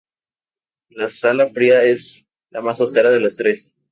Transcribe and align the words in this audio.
La 0.89 1.09
sala 1.09 1.47
fría 1.49 1.83
es 1.83 2.25
la 2.49 2.61
más 2.61 2.81
austera 2.81 3.11
de 3.11 3.19
las 3.19 3.35
tres. 3.35 3.71